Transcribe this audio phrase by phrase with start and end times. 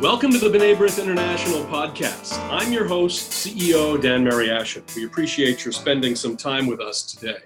[0.00, 2.38] Welcome to the B'nai B'rith International podcast.
[2.52, 4.94] I'm your host, CEO Dan Mariaschin.
[4.94, 7.40] We appreciate your spending some time with us today.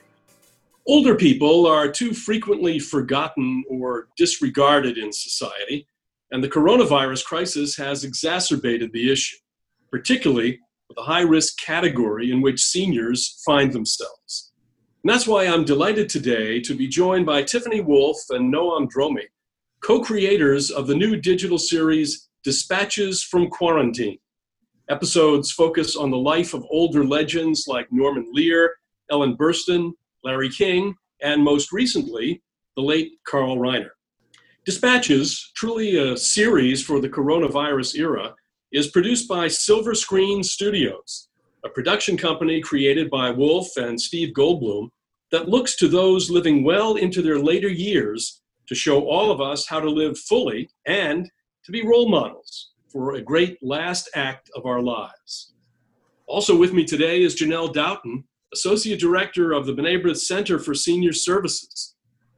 [0.86, 5.86] Older people are too frequently forgotten or disregarded in society,
[6.30, 9.38] and the coronavirus crisis has exacerbated the issue,
[9.90, 14.52] particularly with the high risk category in which seniors find themselves.
[15.02, 19.24] And that's why I'm delighted today to be joined by Tiffany Woolf and Noam Dromi,
[19.80, 24.18] co creators of the new digital series Dispatches from Quarantine.
[24.88, 28.74] Episodes focus on the life of older legends like Norman Lear,
[29.12, 29.92] Ellyn Burstyn,
[30.24, 32.42] Larry King, and most recently,
[32.74, 33.90] the late Carl Reiner.
[34.64, 38.34] Dispatches, truly a series for the coronavirus era,
[38.72, 41.28] is produced by Silver Screen Studios,
[41.64, 44.88] a production company created by Woolf and Steve Goldblum
[45.30, 49.68] that looks to those living well into their later years to show all of us
[49.68, 51.30] how to live fully and
[51.64, 55.54] to be role models for a great last act of our lives.
[56.26, 61.12] Also with me today is Janel Doughten, Associate Director of the B'nai Center for Senior
[61.12, 61.94] Services.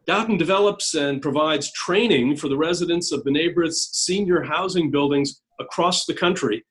[0.07, 6.05] Doughten develops and provides training for the residents of B'nai B'rith's senior housing buildings across
[6.05, 6.65] the country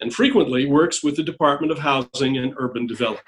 [0.00, 3.26] and frequently works with the Department of Housing and Urban Development.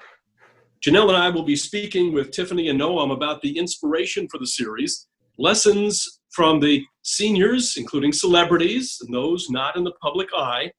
[0.83, 4.47] Janel and I will be speaking with Tiffany and Noam about the inspiration for the
[4.47, 5.07] series,
[5.37, 10.71] lessons from the seniors, including celebrities and those not in the public eye,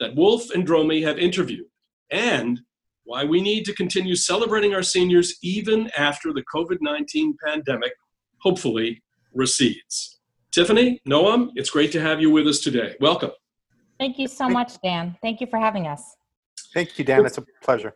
[0.00, 1.66] that Woolf and Dromi have interviewed,
[2.10, 2.60] and
[3.04, 7.92] why we need to continue celebrating our seniors even after the COVID 19 pandemic
[8.40, 10.18] hopefully recedes.
[10.52, 12.96] Tiffany, Noam, it's great to have you with us today.
[13.00, 13.30] Welcome.
[13.98, 15.16] Thank you so much, Dan.
[15.22, 16.16] Thank you for having us.
[16.74, 17.24] Thank you, Dan.
[17.24, 17.94] It's a pleasure.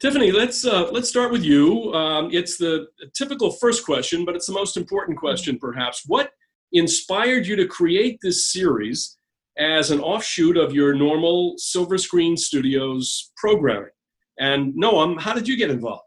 [0.00, 1.92] Tiffany, let's uh, let's start with you.
[1.92, 6.04] Um, it's the typical first question, but it's the most important question, perhaps.
[6.06, 6.30] What
[6.72, 9.16] inspired you to create this series
[9.58, 13.90] as an offshoot of your normal Silver Screen Studios programming?
[14.38, 16.02] And Noam, how did you get involved?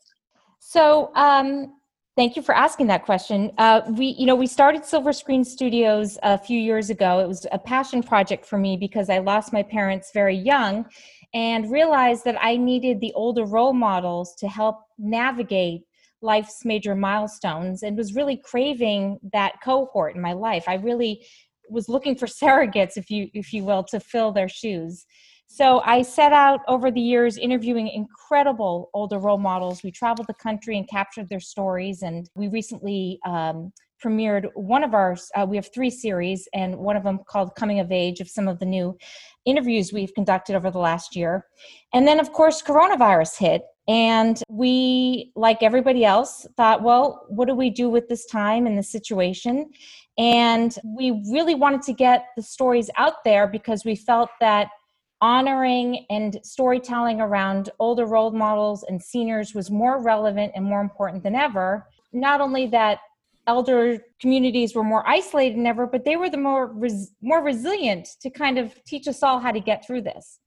[0.59, 1.73] So, um,
[2.15, 3.51] thank you for asking that question.
[3.57, 7.19] Uh, we, you know, we started Silver Screen Studios a few years ago.
[7.19, 10.85] It was a passion project for me because I lost my parents very young,
[11.33, 15.83] and realized that I needed the older role models to help navigate
[16.21, 20.65] life's major milestones and was really craving that cohort in my life.
[20.67, 21.25] I really
[21.69, 25.05] was looking for surrogates, if you if you will, to fill their shoes.
[25.53, 29.83] So I set out over the years interviewing incredible older role models.
[29.83, 34.93] We traveled the country and captured their stories, and we recently um, premiered one of
[34.93, 35.17] our.
[35.35, 38.47] Uh, we have three series, and one of them called "Coming of Age" of some
[38.47, 38.97] of the new
[39.43, 41.45] interviews we've conducted over the last year.
[41.93, 47.53] And then, of course, coronavirus hit, and we, like everybody else, thought, well, what do
[47.53, 49.69] we do with this time and this situation?
[50.17, 54.69] And we really wanted to get the stories out there because we felt that
[55.19, 61.21] honoring and storytelling around older role models and seniors was more relevant and more important
[61.21, 61.85] than ever.
[62.13, 62.99] Not only that
[63.45, 68.07] elder communities were more isolated than ever, but they were the more res- more resilient
[68.21, 70.39] to kind of teach us all how to get through this.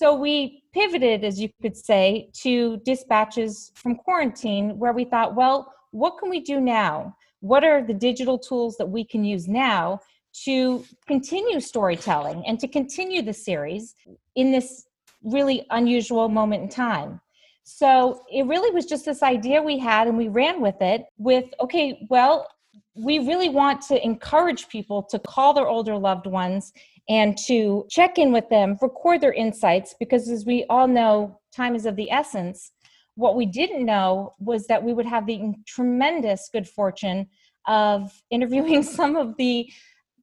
[0.00, 5.74] So we pivoted, as you could say, to dispatches from quarantine, where we thought, well,
[5.90, 7.14] what can we do now?
[7.40, 10.00] What are the digital tools that we can use now
[10.44, 13.94] to continue storytelling and to continue the series
[14.36, 14.86] in this
[15.22, 17.20] really unusual moment in time?
[17.64, 21.44] So it really was just this idea we had, and we ran with it with,
[21.60, 22.48] okay, well,
[22.94, 26.72] we really want to encourage people to call their older loved ones
[27.10, 31.74] and to check in with them, record their insights, because as we all know, time
[31.74, 32.70] is of the essence.
[33.16, 37.26] What we didn't know was that we would have the tremendous good fortune
[37.66, 39.70] of interviewing some of the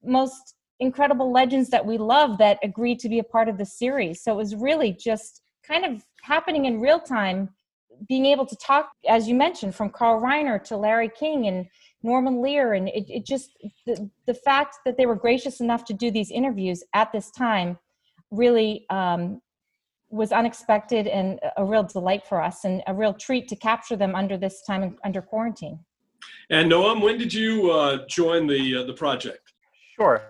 [0.02, 4.24] most incredible legends that we love that agreed to be a part of the series.
[4.24, 7.50] So it was really just kind of happening in real time,
[8.08, 11.66] being able to talk, as you mentioned, from Carl Reiner to Larry King and
[12.04, 13.52] Norman Lear, and it, it just
[13.86, 17.78] the the fact that they were gracious enough to do these interviews at this time
[18.32, 19.42] really um,
[20.10, 24.16] was unexpected and a real delight for us, and a real treat to capture them
[24.16, 25.80] under this time under quarantine.
[26.50, 29.54] And Noam, when did you uh, join the uh, the project?
[29.96, 30.22] Sure.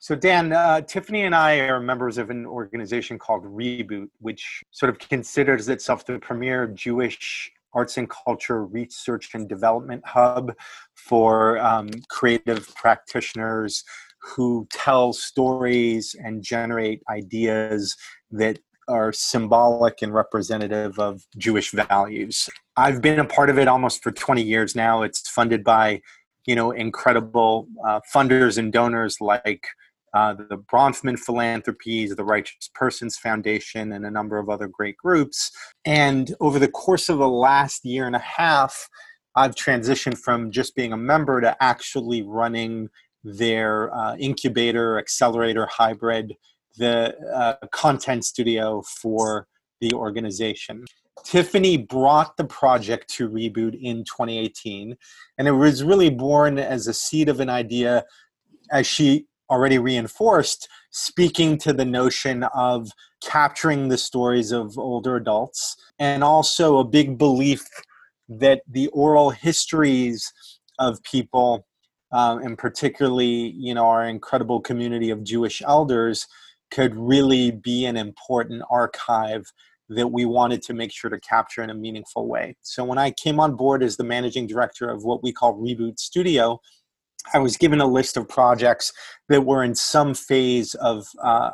[0.00, 4.90] So, Dan, uh, Tiffany and I are members of an organization called Reboot, which sort
[4.90, 10.52] of considers itself the premier Jewish arts and culture research and development hub
[10.94, 13.84] for um, creative practitioners
[14.20, 17.96] who tell stories and generate ideas
[18.30, 22.48] that are symbolic and representative of Jewish values.
[22.76, 25.02] I've been a part of it almost for 20 years now.
[25.02, 26.00] It's funded by,
[26.46, 29.66] you know, incredible uh, funders and donors like
[30.14, 35.50] uh, the Bronfman Philanthropies, the Righteous Persons Foundation, and a number of other great groups.
[35.84, 38.88] And over the course of the last year and a half,
[39.36, 42.88] I've transitioned from just being a member to actually running
[43.22, 46.34] their uh, incubator, accelerator, hybrid,
[46.76, 49.46] the uh, content studio for
[49.80, 50.84] the organization.
[51.24, 54.96] Tiffany brought the project to Reboot in 2018,
[55.36, 58.04] and it was really born as a seed of an idea,
[58.72, 62.90] as she already reinforced, speaking to the notion of
[63.22, 67.64] capturing the stories of older adults, and also a big belief
[68.28, 70.32] that the oral histories
[70.78, 71.66] of people,
[72.12, 76.26] um, and particularly, you know, our incredible community of Jewish elders,
[76.70, 79.50] could really be an important archive
[79.88, 82.54] that we wanted to make sure to capture in a meaningful way.
[82.60, 85.98] So when I came on board as the managing director of what we call Reboot
[85.98, 86.60] Studio,
[87.34, 88.92] I was given a list of projects
[89.28, 91.50] that were in some phase of uh,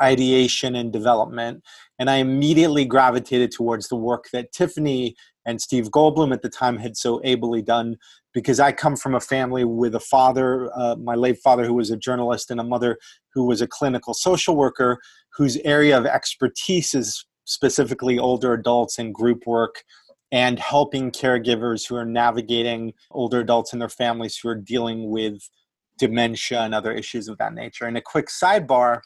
[0.00, 1.62] ideation and development.
[1.98, 6.76] And I immediately gravitated towards the work that Tiffany and Steve Goldblum at the time
[6.76, 7.96] had so ably done
[8.34, 11.90] because I come from a family with a father, uh, my late father, who was
[11.90, 12.98] a journalist, and a mother
[13.34, 15.00] who was a clinical social worker,
[15.34, 19.82] whose area of expertise is specifically older adults and group work
[20.30, 25.48] and helping caregivers who are navigating older adults and their families who are dealing with
[25.98, 27.84] dementia and other issues of that nature.
[27.84, 29.00] And a quick sidebar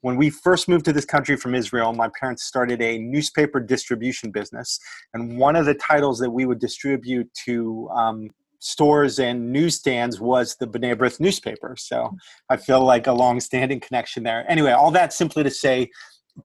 [0.00, 4.30] when we first moved to this country from Israel, my parents started a newspaper distribution
[4.30, 4.78] business.
[5.12, 10.56] And one of the titles that we would distribute to um, stores and newsstands was
[10.56, 11.74] the B'nai B'rith newspaper.
[11.78, 12.16] So
[12.48, 14.44] I feel like a long standing connection there.
[14.50, 15.90] Anyway, all that simply to say,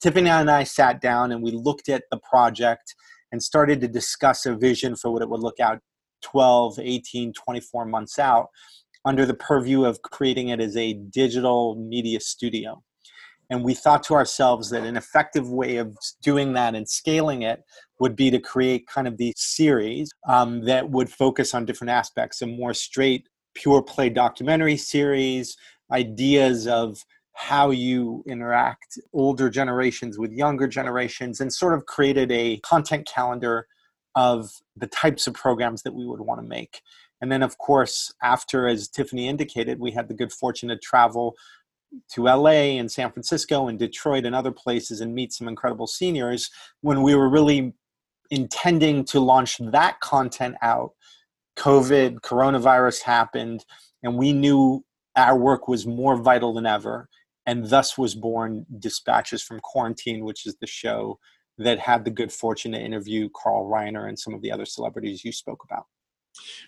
[0.00, 2.94] Tiffany and I sat down and we looked at the project
[3.34, 5.80] and started to discuss a vision for what it would look out
[6.22, 8.46] 12, 18, 24 months out
[9.04, 12.80] under the purview of creating it as a digital media studio.
[13.50, 17.64] And we thought to ourselves that an effective way of doing that and scaling it
[17.98, 22.40] would be to create kind of these series um, that would focus on different aspects
[22.40, 25.56] a more straight, pure play documentary series,
[25.90, 26.98] ideas of
[27.34, 33.66] how you interact older generations with younger generations and sort of created a content calendar
[34.14, 36.80] of the types of programs that we would want to make.
[37.20, 41.34] And then, of course, after, as Tiffany indicated, we had the good fortune to travel
[42.12, 46.50] to LA and San Francisco and Detroit and other places and meet some incredible seniors
[46.82, 47.72] when we were really
[48.30, 50.92] intending to launch that content out.
[51.56, 53.64] COVID, coronavirus happened,
[54.02, 54.84] and we knew
[55.16, 57.08] our work was more vital than ever
[57.46, 61.18] and thus was born Dispatches from Quarantine, which is the show
[61.58, 65.24] that had the good fortune to interview Carl Reiner and some of the other celebrities
[65.24, 65.84] you spoke about.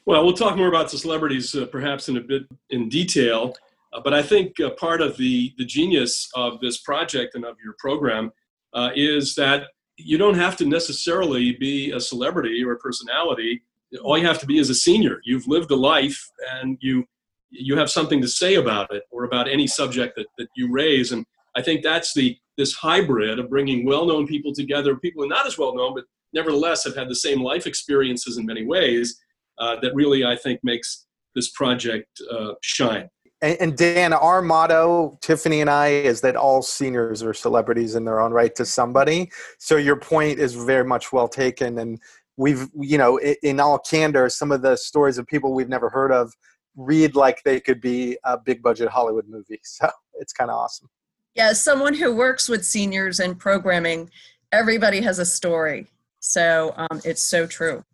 [0.05, 3.55] Well, we'll talk more about the celebrities uh, perhaps in a bit in detail,
[3.93, 7.57] uh, but I think uh, part of the the genius of this project and of
[7.65, 8.31] your program
[8.75, 9.65] uh, is that
[9.97, 13.63] you don't have to necessarily be a celebrity or a personality.
[14.03, 15.21] All you have to be is a senior.
[15.25, 17.05] You've lived a life, and you
[17.51, 21.13] you have something to say about it or about any subject that, that you raise.
[21.13, 21.25] And
[21.57, 25.47] I think that's the this hybrid of bringing well-known people together, people who are not
[25.47, 29.21] as well known, but nevertheless have had the same life experiences in many ways,
[29.59, 33.09] uh, that really I think makes this project uh, shine.
[33.43, 38.07] And, and, Dan, our motto, Tiffany and I, is that all seniors are celebrities in
[38.07, 39.31] their own right to somebody.
[39.59, 42.01] So your point is very much well taken, and
[42.39, 46.13] we've, you know, in all candor, some of the stories of people we've never heard
[46.13, 46.33] of
[46.77, 49.61] read like they could be a big budget Hollywood movie.
[49.65, 50.89] So it's kind of awesome.
[51.35, 54.11] Yeah, as someone who works with seniors and programming,
[54.53, 55.87] everybody has a story.
[56.21, 57.85] So um, it's so true.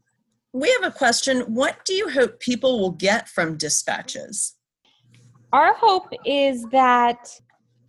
[0.52, 1.40] We have a question.
[1.42, 4.54] What do you hope people will get from dispatches?
[5.52, 7.28] Our hope is that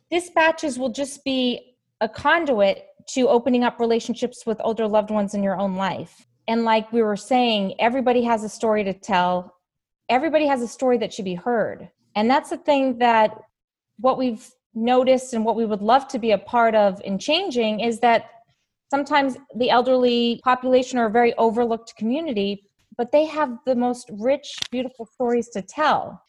[0.09, 5.43] dispatches will just be a conduit to opening up relationships with older loved ones in
[5.43, 6.25] your own life.
[6.47, 9.55] And like we were saying, everybody has a story to tell
[10.10, 11.89] everybody has a story that should be heard.
[12.15, 13.38] And that's the thing that
[14.00, 17.79] what we've noticed and what we would love to be a part of in changing
[17.79, 18.25] is that
[18.89, 22.63] sometimes the elderly population are a very overlooked community,
[22.98, 26.22] but they have the most rich, beautiful stories to tell.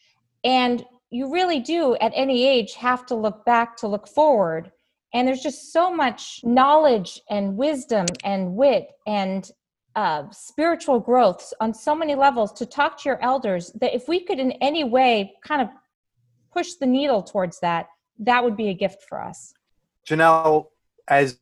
[0.45, 4.73] And you really do, at any age, have to look back to look forward.
[5.12, 9.49] And there's just so much knowledge and wisdom and wit and
[9.97, 14.21] uh, spiritual growth on so many levels to talk to your elders that if we
[14.21, 15.69] could in any way kind of
[16.53, 17.87] push the needle towards that
[18.19, 19.55] that would be a gift for us
[20.09, 20.67] janel
[21.09, 21.39] as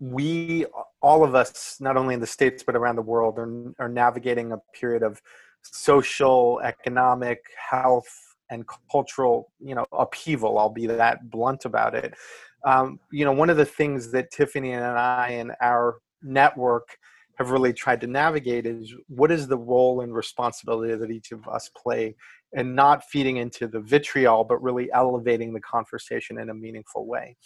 [0.00, 0.64] we
[1.00, 4.52] all of us not only in the states but around the world are, are navigating
[4.52, 5.20] a period of
[5.62, 8.08] social economic health
[8.50, 10.58] and cultural, you know, upheaval.
[10.58, 12.14] I'll be that blunt about it.
[12.64, 16.98] Um, you know, one of the things that Tiffany and I and our network
[17.38, 21.46] have really tried to navigate is what is the role and responsibility that each of
[21.48, 22.14] us play
[22.54, 27.36] and not feeding into the vitriol but really elevating the conversation in a meaningful way.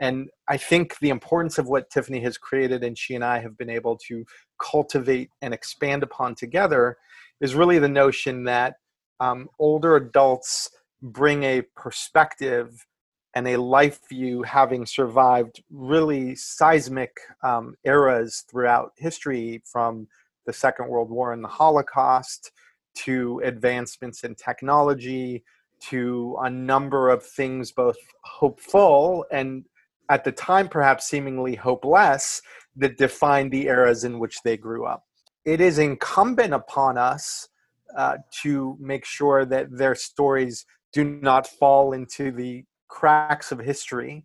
[0.00, 3.56] And i think the importance of what tiffany has created and she and i have
[3.58, 4.24] been able to
[4.60, 6.96] cultivate and expand upon together
[7.40, 8.74] is really the notion that
[9.20, 10.70] um, older adults
[11.02, 12.86] bring a perspective
[13.34, 20.08] and a life view having survived really seismic um, eras throughout history from
[20.46, 22.52] the Second World War and the Holocaust
[22.96, 25.44] to advancements in technology
[25.80, 29.64] to a number of things both hopeful and
[30.10, 32.42] at the time perhaps seemingly hopeless
[32.76, 35.04] that defined the eras in which they grew up.
[35.44, 37.48] It is incumbent upon us
[37.96, 44.24] uh, to make sure that their stories do not fall into the cracks of history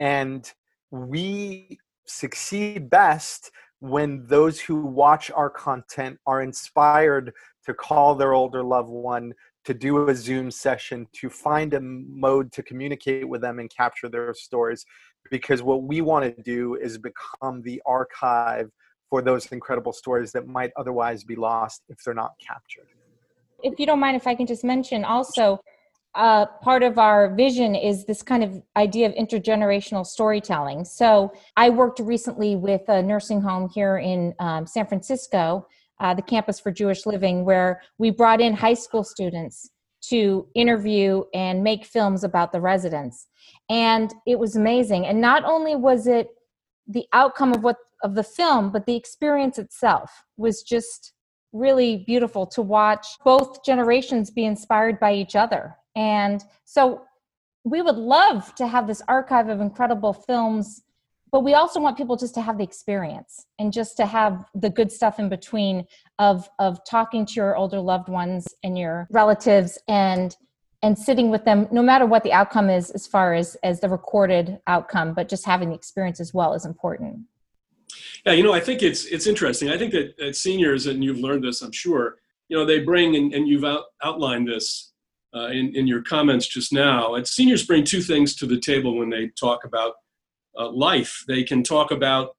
[0.00, 0.52] and
[0.90, 3.50] we succeed best
[3.80, 7.32] when those who watch our content are inspired
[7.64, 9.32] to call their older loved one
[9.64, 14.08] to do a zoom session to find a mode to communicate with them and capture
[14.08, 14.84] their stories
[15.30, 18.70] because what we want to do is become the archive
[19.08, 22.86] for those incredible stories that might otherwise be lost if they're not captured.
[23.62, 25.60] If you don't mind if i can just mention also
[26.14, 30.84] uh, part of our vision is this kind of idea of intergenerational storytelling.
[30.84, 35.66] So, I worked recently with a nursing home here in um, San Francisco,
[36.00, 39.70] uh, the Campus for Jewish Living, where we brought in high school students
[40.02, 43.28] to interview and make films about the residents.
[43.70, 45.06] And it was amazing.
[45.06, 46.28] And not only was it
[46.86, 51.12] the outcome of what of the film, but the experience itself was just
[51.52, 57.02] really beautiful to watch both generations be inspired by each other and so
[57.64, 60.82] we would love to have this archive of incredible films,
[61.30, 64.68] but we also want people just to have the experience and just to have the
[64.68, 65.86] good stuff in between
[66.18, 70.36] of of talking to your older loved ones and your relatives and
[70.82, 73.88] and sitting with them no matter what the outcome is as far as as the
[73.88, 77.20] recorded outcome but just having the experience as well is important.
[78.26, 79.70] Yeah you know i think it's it's interesting.
[79.70, 82.18] I think that, that seniors and you've learned this i'm sure
[82.48, 84.91] you know they bring and, and you've out, outlined this
[85.34, 87.14] uh, in, in your comments just now.
[87.14, 89.94] And seniors bring two things to the table when they talk about
[90.58, 91.24] uh, life.
[91.26, 92.36] They can talk about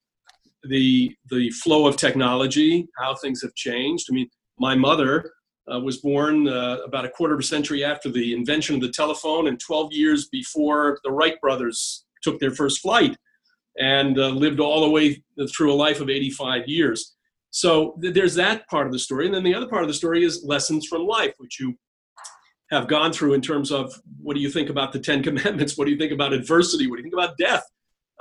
[0.63, 4.07] the the flow of technology, how things have changed.
[4.09, 5.31] I mean, my mother
[5.71, 8.91] uh, was born uh, about a quarter of a century after the invention of the
[8.91, 13.17] telephone, and 12 years before the Wright brothers took their first flight,
[13.77, 15.23] and uh, lived all the way
[15.53, 17.15] through a life of 85 years.
[17.51, 19.93] So th- there's that part of the story, and then the other part of the
[19.93, 21.77] story is lessons from life, which you
[22.71, 25.77] have gone through in terms of what do you think about the Ten Commandments?
[25.77, 26.87] What do you think about adversity?
[26.87, 27.63] What do you think about death?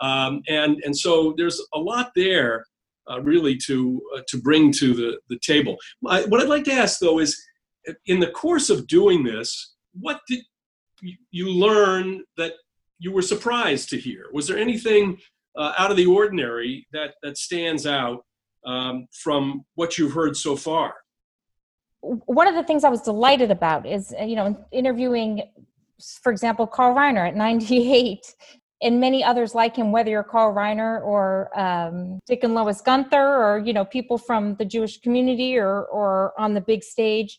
[0.01, 2.65] Um, and and so there's a lot there
[3.11, 5.77] uh, really to uh, to bring to the the table.
[6.01, 7.41] What I'd like to ask though is,
[8.07, 10.41] in the course of doing this, what did
[11.31, 12.55] you learn that
[12.99, 14.27] you were surprised to hear?
[14.33, 15.19] Was there anything
[15.57, 18.25] uh, out of the ordinary that that stands out
[18.67, 20.95] um, from what you've heard so far?
[22.03, 25.43] One of the things I was delighted about is, uh, you know, interviewing,
[26.23, 28.35] for example, Carl Reiner at 98
[28.83, 33.17] and many others like him, whether you're Carl Reiner or um, Dick and Lois Gunther
[33.17, 37.39] or, you know, people from the Jewish community or, or on the big stage,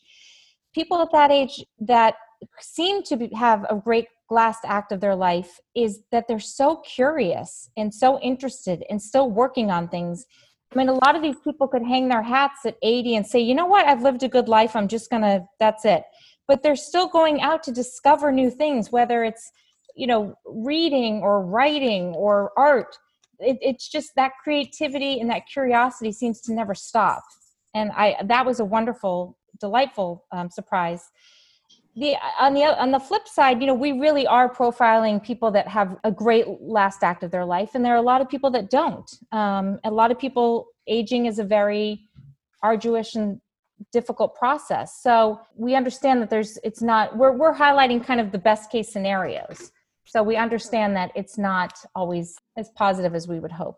[0.74, 2.14] people at that age that
[2.60, 6.76] seem to be, have a great last act of their life is that they're so
[6.76, 10.24] curious and so interested and still working on things
[10.74, 13.40] I mean, a lot of these people could hang their hats at 80 and say,
[13.40, 14.74] you know what, I've lived a good life.
[14.74, 16.02] I'm just going to, that's it.
[16.48, 19.52] But they're still going out to discover new things, whether it's,
[19.94, 22.96] you know, reading or writing or art.
[23.38, 27.22] It, it's just that creativity and that curiosity seems to never stop.
[27.74, 31.08] And I, that was a wonderful, delightful um, surprise
[31.96, 35.68] the on the on the flip side you know we really are profiling people that
[35.68, 38.50] have a great last act of their life and there are a lot of people
[38.50, 39.10] that don't.
[39.32, 42.08] Um, a lot of people aging is a very
[42.62, 43.40] arduous and
[43.92, 45.02] difficult process.
[45.02, 48.92] So we understand that there's it's not we're we're highlighting kind of the best case
[48.92, 49.72] scenarios.
[50.06, 53.76] So we understand that it's not always as positive as we would hope.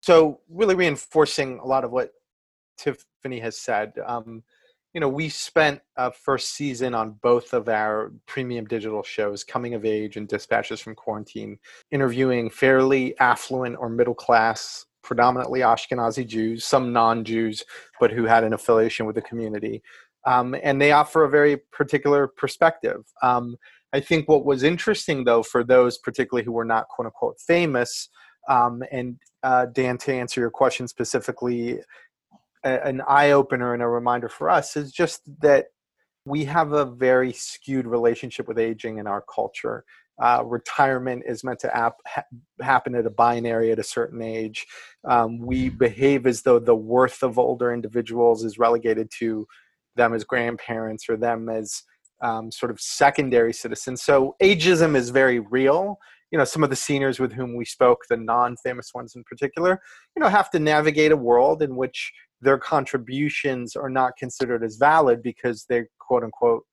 [0.00, 2.12] So really reinforcing a lot of what
[2.76, 4.42] tiffany has said um,
[4.94, 9.74] you know, we spent a first season on both of our premium digital shows, Coming
[9.74, 11.58] of Age and Dispatches from Quarantine,
[11.90, 17.64] interviewing fairly affluent or middle class, predominantly Ashkenazi Jews, some non Jews,
[18.00, 19.82] but who had an affiliation with the community.
[20.26, 23.04] um, and they offer a very particular perspective.
[23.22, 23.56] Um,
[23.92, 28.08] I think what was interesting, though, for those particularly who were not quote unquote famous,
[28.48, 31.80] um, and uh, Dan, to answer your question specifically,
[32.64, 35.66] a, an eye opener and a reminder for us is just that
[36.26, 39.84] we have a very skewed relationship with aging in our culture.
[40.22, 42.24] Uh, retirement is meant to ap- ha-
[42.62, 44.66] happen at a binary at a certain age.
[45.04, 49.46] Um, we behave as though the worth of older individuals is relegated to
[49.96, 51.82] them as grandparents or them as
[52.22, 54.02] um, sort of secondary citizens.
[54.02, 55.98] So ageism is very real.
[56.30, 59.80] You know, some of the seniors with whom we spoke, the non-famous ones in particular,
[60.16, 62.12] you know, have to navigate a world in which
[62.44, 66.64] their contributions are not considered as valid because they quote unquote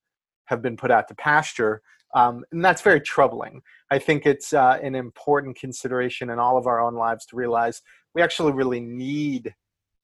[0.46, 1.82] have been put out to pasture
[2.14, 3.62] um, and that's very troubling.
[3.90, 7.80] I think it's uh, an important consideration in all of our own lives to realize
[8.14, 9.54] we actually really need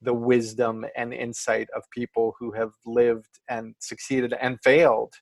[0.01, 5.13] the wisdom and insight of people who have lived and succeeded and failed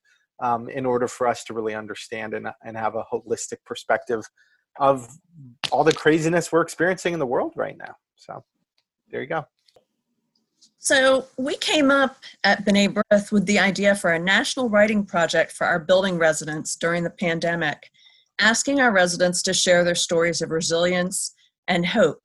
[0.43, 4.23] um, in order for us to really understand and, and have a holistic perspective
[4.79, 5.09] of
[5.73, 7.95] all the craziness we're experiencing in the world right now.
[8.17, 8.45] So
[9.11, 9.47] there you go
[10.87, 15.51] so we came up at B'nai B'rith with the idea for a national writing project
[15.51, 17.91] for our building residents during the pandemic,
[18.39, 21.35] asking our residents to share their stories of resilience
[21.67, 22.23] and hope.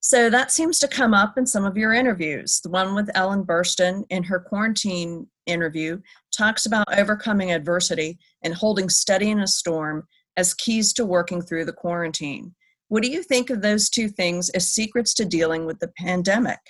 [0.00, 2.60] So that seems to come up in some of your interviews.
[2.60, 5.98] The one with Ellyn Burstyn in her quarantine interview
[6.36, 10.06] talks about overcoming adversity and holding steady in a storm
[10.36, 12.54] as keys to working through the quarantine.
[12.88, 16.60] What do you think of those two things as secrets to dealing with the pandemic?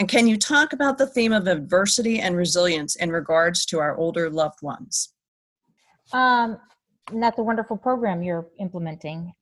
[0.00, 3.94] And can you talk about the theme of adversity and resilience in regards to our
[3.98, 5.12] older loved ones?
[6.14, 6.56] Um,
[7.12, 9.34] that's a wonderful program you're implementing.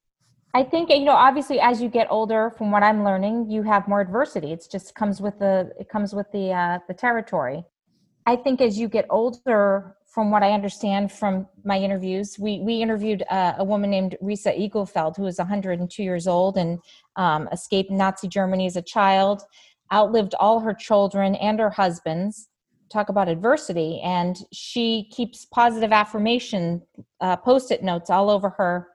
[0.54, 3.86] I think you know, obviously, as you get older, from what I'm learning, you have
[3.86, 4.52] more adversity.
[4.52, 7.62] It just comes with the it comes with the uh, the territory.
[8.26, 12.82] I think as you get older, from what I understand from my interviews, we we
[12.82, 16.80] interviewed uh, a woman named Risa Eaglefeld, who is 102 years old and
[17.14, 19.42] um, escaped Nazi Germany as a child
[19.92, 22.48] outlived all her children and her husbands.
[22.90, 24.00] Talk about adversity.
[24.02, 26.82] And she keeps positive affirmation
[27.20, 28.88] uh, post-it notes all over her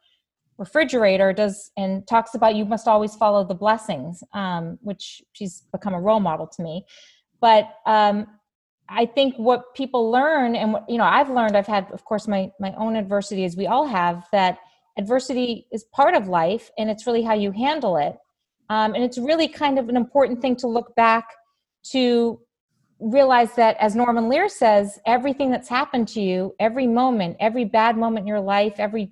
[0.58, 5.94] refrigerator does and talks about you must always follow the blessings um, which she's become
[5.94, 6.86] a role model to me.
[7.42, 8.28] But um,
[8.90, 12.28] i think what people learn and what you know i've learned i've had of course
[12.28, 14.60] my my own adversity as we all have that
[14.98, 18.16] adversity is part of life and it's really how you handle it
[18.70, 21.28] um, and it's really kind of an important thing to look back
[21.92, 22.40] to
[23.00, 27.98] realize that, as Norman Lear says, everything that's happened to you, every moment, every bad
[27.98, 29.12] moment in your life, every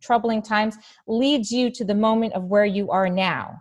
[0.00, 3.60] troubling times leads you to the moment of where you are now.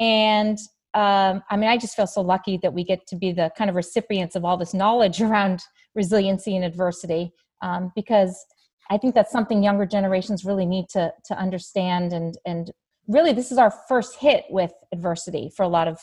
[0.00, 0.58] And
[0.94, 3.68] um, I mean, I just feel so lucky that we get to be the kind
[3.68, 5.62] of recipients of all this knowledge around
[5.94, 8.44] resiliency and adversity um, because
[8.90, 12.70] I think that's something younger generations really need to to understand and and
[13.08, 15.98] really this is our first hit with adversity for a lot of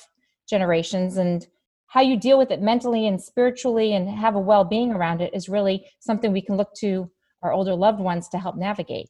[0.49, 1.47] generations and
[1.87, 5.47] how you deal with it mentally and spiritually and have a well-being around it is
[5.47, 7.09] really something we can look to
[7.43, 9.09] our older loved ones to help navigate.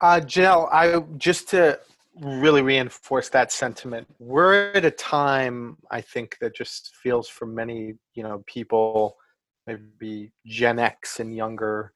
[0.00, 1.78] Uh, jill i just to
[2.20, 7.94] really reinforce that sentiment we're at a time i think that just feels for many
[8.14, 9.16] you know people
[9.66, 11.92] maybe gen x and younger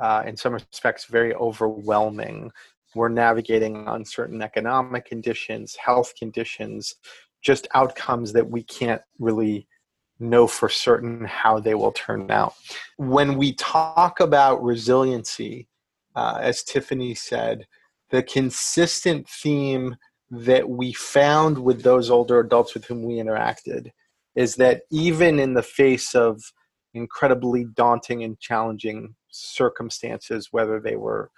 [0.00, 2.50] uh, in some respects very overwhelming
[2.94, 6.96] we're navigating uncertain economic conditions, health conditions,
[7.42, 9.66] just outcomes that we can't really
[10.18, 12.54] know for certain how they will turn out.
[12.96, 15.68] When we talk about resiliency,
[16.14, 17.66] uh, as Tiffany said,
[18.10, 19.96] the consistent theme
[20.30, 23.90] that we found with those older adults with whom we interacted
[24.36, 26.40] is that even in the face of
[26.94, 31.30] incredibly daunting and challenging circumstances, whether they were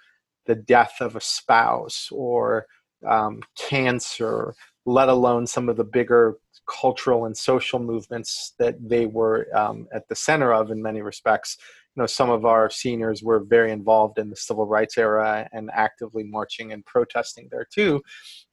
[0.45, 2.65] the death of a spouse or
[3.07, 4.53] um, cancer,
[4.85, 10.07] let alone some of the bigger cultural and social movements that they were um, at
[10.07, 11.57] the center of in many respects.
[11.95, 15.69] You know, some of our seniors were very involved in the civil rights era and
[15.73, 18.01] actively marching and protesting there too.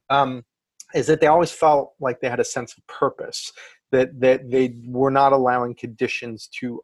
[0.09, 0.43] Um,
[0.93, 3.51] is that they always felt like they had a sense of purpose,
[3.91, 6.81] that that they were not allowing conditions to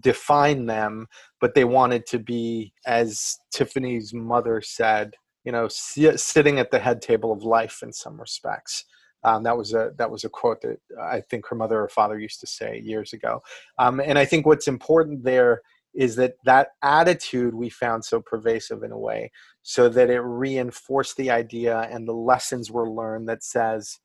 [0.00, 1.06] define them,
[1.40, 7.00] but they wanted to be, as Tiffany's mother said, you know, sitting at the head
[7.00, 8.84] table of life in some respects.
[9.24, 12.18] Um, that was a that was a quote that I think her mother or father
[12.18, 13.40] used to say years ago.
[13.78, 15.62] Um, and I think what's important there
[15.94, 21.16] is that that attitude we found so pervasive in a way, so that it reinforced
[21.16, 23.98] the idea and the lessons were learned that says,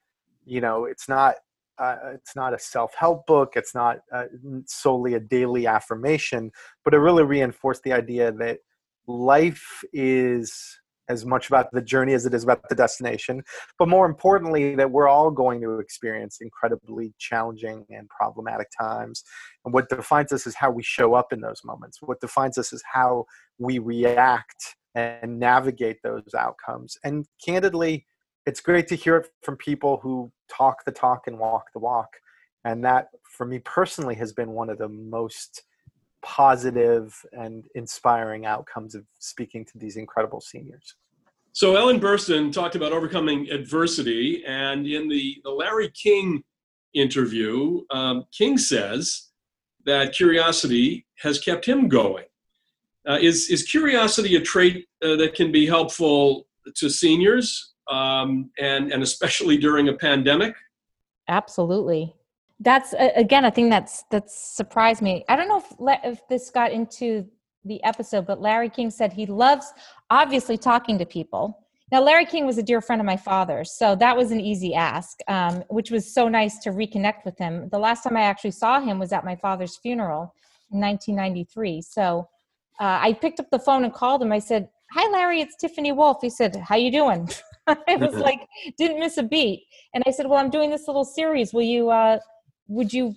[0.45, 1.35] you know, it's not
[1.79, 4.25] uh, it's not a self-help book it's not uh,
[4.65, 6.51] solely a daily affirmation
[6.83, 8.59] but it really reinforced the idea that
[9.07, 13.43] life is as much about the journey as it is about the destination
[13.77, 19.23] but more importantly that we're all going to experience incredibly challenging and problematic times.
[19.65, 21.99] And what defines us is how we show up in those moments.
[22.01, 23.25] What defines us is how
[23.57, 26.97] we react and navigate those outcomes.
[27.03, 28.05] And candidly
[28.45, 32.09] it's great to hear it from people who talk the talk and walk the walk.
[32.65, 35.63] And that, for me personally, has been one of the most
[36.21, 40.95] positive and inspiring outcomes of speaking to these incredible seniors.
[41.51, 44.43] So, Ellyn Burstyn talked about overcoming adversity.
[44.45, 46.43] And in the, the Larry King
[46.93, 49.29] interview, um, King says
[49.85, 52.25] that curiosity has kept him going.
[53.07, 58.91] Uh, is, is curiosity a trait uh, that can be helpful to seniors um, and
[58.91, 60.55] and especially during a pandemic.
[61.27, 62.13] Absolutely,
[62.59, 65.23] that's again a thing that's that's surprised me.
[65.29, 67.27] I don't know if if this got into
[67.65, 69.71] the episode, but Larry King said he loves
[70.09, 71.59] obviously talking to people.
[71.91, 74.73] Now, Larry King was a dear friend of my father's, so that was an easy
[74.73, 77.69] ask, um, which was so nice to reconnect with him.
[77.69, 80.33] The last time I actually saw him was at my father's funeral
[80.71, 81.83] in 1993.
[81.83, 82.27] So
[82.79, 84.31] uh, I picked up the phone and called him.
[84.31, 87.29] I said, "Hi, Larry, it's Tiffany Woolf." He said, "How you doing?"
[87.67, 89.65] I was like, didn't miss a beat.
[89.93, 91.53] And I said, well, I'm doing this little series.
[91.53, 92.19] Will you, uh,
[92.67, 93.15] would you,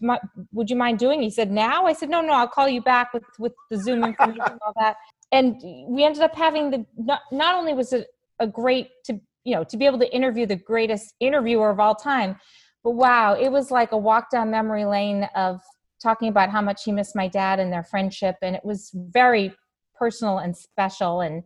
[0.53, 1.23] would you mind doing?
[1.23, 1.87] He said, now?
[1.87, 4.73] I said, no, no, I'll call you back with, with the Zoom information and all
[4.79, 4.97] that.
[5.33, 5.57] And
[5.89, 8.09] we ended up having the, not, not only was it
[8.39, 11.95] a great to, you know, to be able to interview the greatest interviewer of all
[11.95, 12.37] time,
[12.85, 15.61] but wow, it was like a walk down memory lane of
[16.01, 18.37] talking about how much he missed my dad and their friendship.
[18.43, 19.53] And it was very
[19.99, 21.21] personal and special.
[21.21, 21.43] And,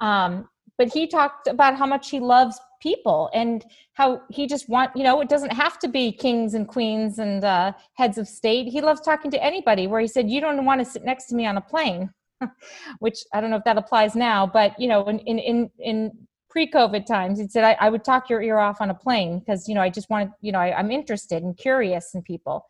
[0.00, 3.64] um, but he talked about how much he loves people and
[3.94, 7.42] how he just want you know it doesn't have to be kings and queens and
[7.42, 10.80] uh, heads of state he loves talking to anybody where he said you don't want
[10.80, 12.10] to sit next to me on a plane
[12.98, 16.12] which i don't know if that applies now but you know in in in, in
[16.50, 19.66] pre-covid times he said I, I would talk your ear off on a plane because
[19.66, 22.66] you know i just want to you know I, i'm interested and curious in people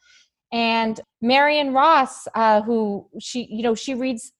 [0.52, 4.32] and Marion Ross, uh, who she, you know, she reads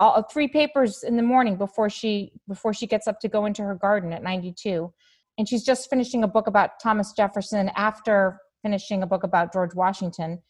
[0.00, 3.62] all, three papers in the morning before she before she gets up to go into
[3.62, 4.92] her garden at 92,
[5.38, 9.74] and she's just finishing a book about Thomas Jefferson after finishing a book about George
[9.74, 10.40] Washington.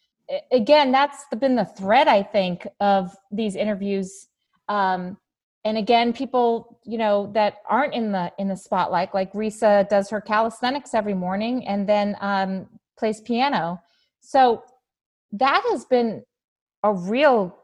[0.51, 4.29] Again, that's been the thread I think of these interviews.
[4.69, 5.19] Um,
[5.65, 10.09] and again, people you know that aren't in the in the spotlight, like Risa does
[10.11, 13.81] her calisthenics every morning and then um, plays piano.
[14.21, 14.62] So
[15.33, 16.23] that has been
[16.83, 17.59] a real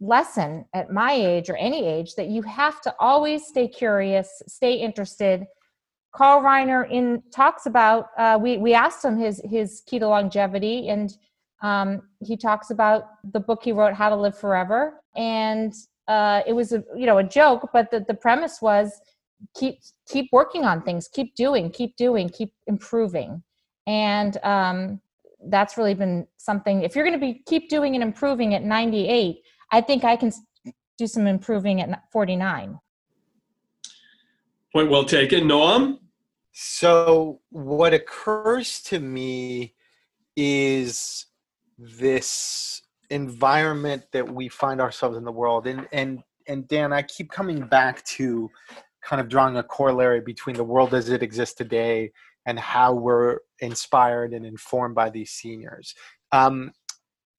[0.00, 4.74] lesson at my age or any age that you have to always stay curious, stay
[4.74, 5.46] interested.
[6.12, 10.88] Carl Reiner in talks about uh, we we asked him his his key to longevity,
[10.88, 11.16] and
[11.62, 15.74] um, he talks about the book he wrote, How to Live Forever, and
[16.08, 18.98] uh, it was a you know a joke, but the the premise was
[19.54, 23.42] keep keep working on things, keep doing, keep doing, keep improving,
[23.86, 25.00] and um,
[25.50, 29.36] that's really been something if you're going to be keep doing and improving at 98
[29.72, 30.32] i think i can
[30.98, 32.78] do some improving at 49
[34.76, 35.44] point well taken.
[35.44, 36.00] Noam?
[36.52, 39.74] So what occurs to me
[40.36, 41.24] is
[41.78, 47.30] this environment that we find ourselves in the world and and and dan i keep
[47.30, 48.50] coming back to
[49.02, 52.10] kind of drawing a corollary between the world as it exists today
[52.46, 55.94] and how we're inspired and informed by these seniors.
[56.32, 56.72] Um,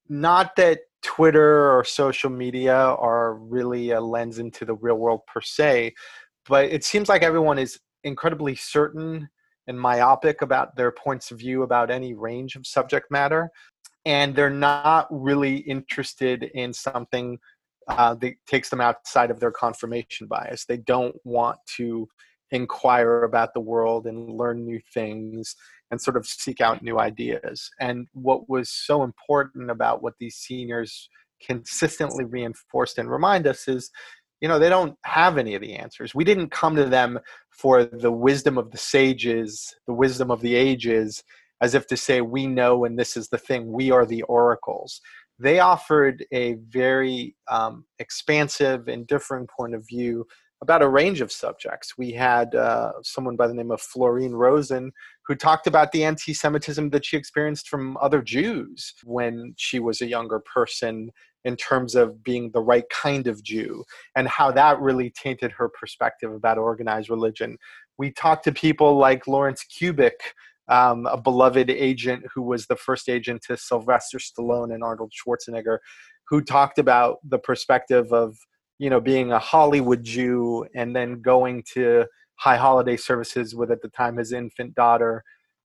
[0.08, 5.40] not that Twitter or social media are really a lens into the real world per
[5.40, 5.94] se,
[6.48, 9.28] but it seems like everyone is incredibly certain
[9.66, 13.50] and myopic about their points of view about any range of subject matter.
[14.06, 17.38] And they're not really interested in something
[17.86, 20.64] uh, that takes them outside of their confirmation bias.
[20.64, 22.08] They don't want to
[22.50, 25.54] inquire about the world and learn new things
[25.90, 27.70] and sort of seek out new ideas.
[27.80, 31.08] And what was so important about what these seniors
[31.44, 33.90] consistently reinforced and remind us is
[34.40, 36.14] you know they don't have any of the answers.
[36.14, 37.18] We didn't come to them
[37.50, 41.22] for the wisdom of the sages the wisdom of the ages
[41.60, 43.70] as if to say we know and this is the thing.
[43.70, 45.00] We are the oracles.
[45.40, 50.26] They offered a very um, expansive and different point of view
[50.60, 51.96] about a range of subjects.
[51.96, 54.92] We had uh, someone by the name of Florine Rosen
[55.26, 60.00] who talked about the anti Semitism that she experienced from other Jews when she was
[60.00, 61.10] a younger person
[61.44, 63.84] in terms of being the right kind of Jew
[64.16, 67.56] and how that really tainted her perspective about organized religion.
[67.96, 70.20] We talked to people like Lawrence Kubik.
[70.68, 75.78] um, a beloved agent who was the first agent to Sylvester Stallone and Arnold Schwarzenegger,
[76.28, 78.36] who talked about the perspective of
[78.78, 83.82] you know being a Hollywood Jew and then going to high holiday services with at
[83.82, 85.24] the time his infant daughter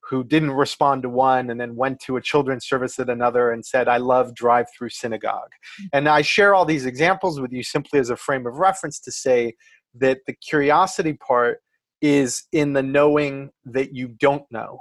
[0.09, 3.65] who didn't respond to one and then went to a children's service at another and
[3.65, 5.51] said, I love drive through synagogue.
[5.79, 5.87] Mm-hmm.
[5.93, 9.11] And I share all these examples with you simply as a frame of reference to
[9.11, 9.55] say
[9.95, 11.61] that the curiosity part
[12.01, 14.79] is in the knowing that you don't know.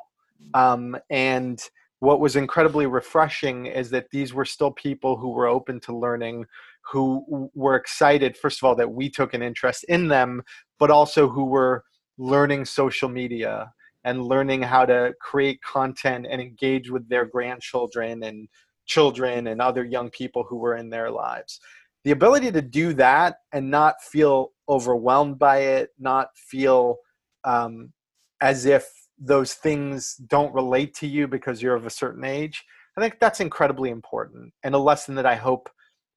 [0.55, 1.63] Um, and
[2.01, 6.47] what was incredibly refreshing is that these were still people who were open to learning,
[6.91, 10.43] who were excited, first of all, that we took an interest in them,
[10.79, 11.85] but also who were
[12.19, 13.73] learning social media
[14.05, 18.49] and learning how to create content and engage with their grandchildren and
[18.87, 21.61] children and other young people who were in their lives.
[22.05, 26.97] The ability to do that and not feel overwhelmed by it, not feel
[27.45, 27.93] um,
[28.41, 32.65] as if those things don't relate to you because you're of a certain age,
[32.97, 35.71] I think that's incredibly important and a lesson that I hope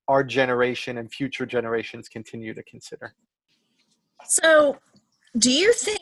[0.08, 3.13] our generation and future generations continue to consider.
[4.26, 4.78] So,
[5.38, 6.02] do you think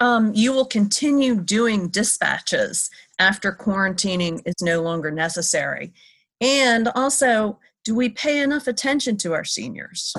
[0.00, 5.92] um, you will continue doing dispatches after quarantining is no longer necessary?
[6.40, 10.14] And also, do we pay enough attention to our seniors?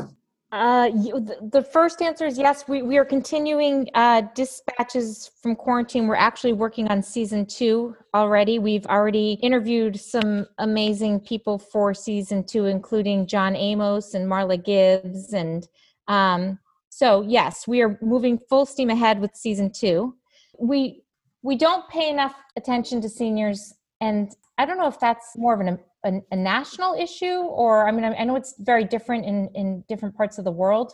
[0.51, 1.19] Uh, you,
[1.51, 2.67] the first answer is yes.
[2.67, 6.07] We, we are continuing uh, dispatches from quarantine.
[6.07, 8.57] We're actually working on season two already.
[8.57, 15.33] We've already interviewed some amazing people for season two, including John Amos and Marla Gibbs
[15.33, 15.67] and
[16.07, 16.59] um,
[16.89, 20.15] so yes, we are moving full steam ahead with season two.
[20.57, 21.03] We
[21.43, 25.61] we don't pay enough attention to seniors, and I don't know if that's more of
[25.61, 29.83] an, a, a national issue or I mean I know it's very different in in
[29.87, 30.93] different parts of the world,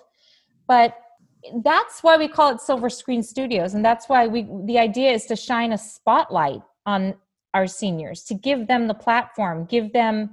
[0.67, 0.97] but
[1.63, 5.25] that's why we call it Silver Screen Studios, and that's why we the idea is
[5.27, 7.15] to shine a spotlight on
[7.53, 10.29] our seniors to give them the platform, give them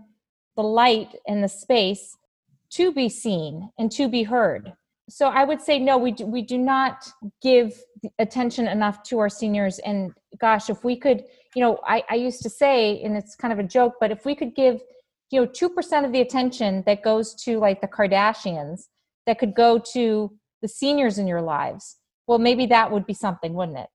[0.56, 2.16] the light and the space
[2.70, 4.72] to be seen and to be heard
[5.12, 7.06] so I would say no, we do, we do not
[7.42, 7.78] give
[8.18, 9.78] attention enough to our seniors.
[9.80, 11.24] And gosh, if we could,
[11.54, 14.24] you know, I, I used to say, and it's kind of a joke, but if
[14.24, 14.80] we could give,
[15.30, 18.88] you know, two percent of the attention that goes to like the Kardashians,
[19.26, 23.54] that could go to the seniors in your lives, well, maybe that would be something,
[23.54, 23.88] wouldn't it?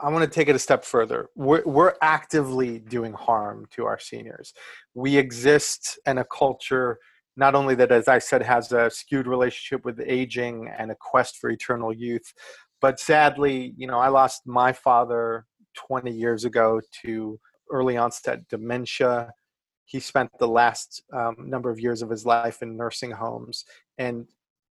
[0.00, 1.28] I want to take it a step further.
[1.36, 4.52] We're, we're actively doing harm to our seniors.
[4.94, 6.98] We exist in a culture
[7.36, 11.38] not only that, as I said, has a skewed relationship with aging and a quest
[11.38, 12.32] for eternal youth,
[12.80, 17.38] but sadly, you know, I lost my father 20 years ago to
[17.70, 19.32] early onset dementia.
[19.84, 23.64] He spent the last um, number of years of his life in nursing homes.
[23.98, 24.26] And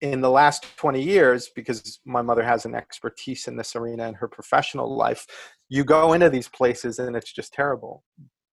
[0.02, 4.16] in the last 20 years, because my mother has an expertise in this arena in
[4.16, 5.26] her professional life,
[5.70, 8.04] you go into these places and it's just terrible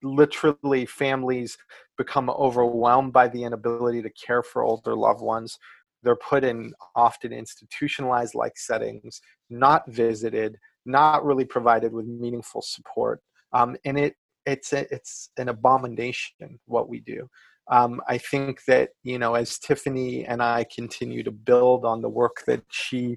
[0.02, 1.58] literally families
[1.98, 5.58] become overwhelmed by the inability to care for older loved ones
[6.02, 13.20] they're put in often institutionalized like settings not visited not really provided with meaningful support
[13.52, 14.14] um, and it
[14.46, 17.28] it's a, it's an abomination what we do.
[17.70, 22.08] Um, i think that you know as tiffany and i continue to build on the
[22.08, 23.16] work that she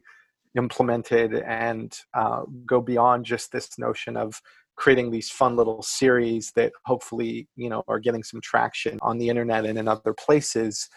[0.56, 4.40] implemented and uh, go beyond just this notion of
[4.76, 9.30] creating these fun little series that hopefully you know are getting some traction on the
[9.30, 10.90] internet and in other places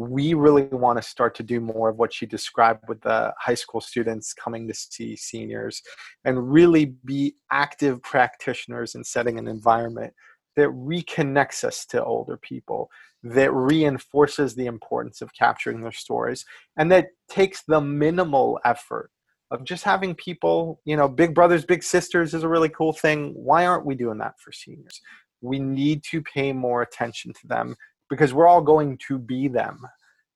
[0.00, 3.54] we really want to start to do more of what she described with the high
[3.54, 5.82] school students coming to see seniors
[6.24, 10.10] and really be active practitioners in setting an environment
[10.56, 12.88] that reconnects us to older people
[13.22, 16.46] that reinforces the importance of capturing their stories
[16.78, 19.10] and that takes the minimal effort
[19.50, 23.34] of just having people, you know, big brothers, big sisters is a really cool thing.
[23.34, 24.98] Why aren't we doing that for seniors?
[25.42, 27.76] We need to pay more attention to them
[28.10, 29.86] because we're all going to be them.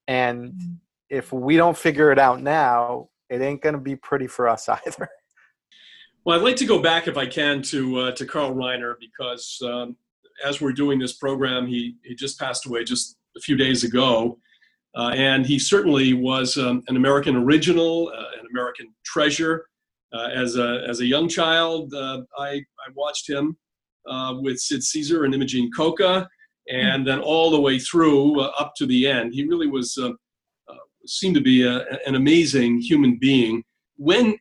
[0.09, 0.73] And mm-hmm.
[1.11, 4.69] if we don't figure it out now, it ain't going to be pretty for us
[4.87, 5.09] either.
[6.25, 9.61] Well, I'd like to go back, if I can, to uh, to Carl Reiner because
[9.63, 9.97] um,
[10.43, 14.39] as we're doing this program, he he just passed away just a few days ago,
[14.97, 19.67] uh, and he certainly was um, an American original, uh, an American treasure.
[20.15, 23.57] Uh, as, a, as a young child, uh, I, I watched him
[24.09, 26.29] uh, with Sid Caesar and Imogene Coca,
[26.69, 29.35] and then all the way through uh, up to the end.
[29.35, 29.99] He really was
[31.07, 33.63] seemed to be a, an amazing human being.
[33.97, 34.37] When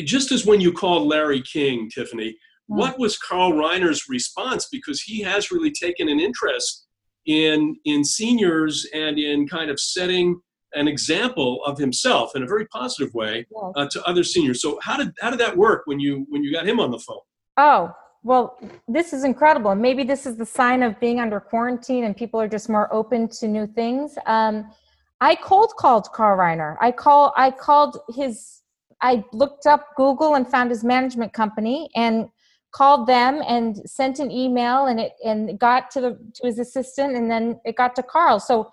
[0.00, 4.68] just as when you called Larry King, Tiffany, what was Carl Reiner's response?
[4.70, 6.86] Because he has really taken an interest
[7.26, 10.40] in in seniors and in kind of setting
[10.74, 14.60] an example of himself in a very positive way uh, to other seniors.
[14.60, 16.98] So how did how did that work when you when you got him on the
[16.98, 17.20] phone?
[17.56, 17.92] Oh,
[18.24, 18.58] well,
[18.88, 19.70] this is incredible.
[19.70, 22.92] And maybe this is the sign of being under quarantine and people are just more
[22.92, 24.16] open to new things.
[24.24, 24.72] Um,
[25.20, 26.76] I cold called Carl Reiner.
[26.80, 28.62] I call I called his
[29.02, 32.28] I looked up Google and found his management company and
[32.72, 37.14] called them and sent an email and it and got to the to his assistant
[37.14, 38.40] and then it got to Carl.
[38.40, 38.70] So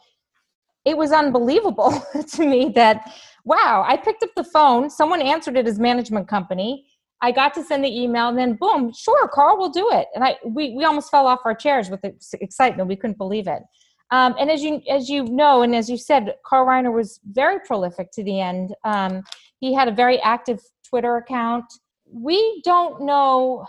[0.86, 2.02] it was unbelievable
[2.36, 3.12] to me that
[3.44, 6.86] wow, I picked up the phone, someone answered it as management company
[7.22, 10.08] I got to send the email, and then boom, sure, Carl will do it.
[10.16, 12.04] And I we we almost fell off our chairs with
[12.34, 12.90] excitement.
[12.90, 13.62] We couldn't believe it.
[14.10, 17.60] Um, and as you as you know, and as you said, Carl Reiner was very
[17.66, 18.76] prolific to the end.
[18.84, 19.24] Um,
[19.60, 21.66] he had a very active Twitter account.
[22.12, 23.66] We don't know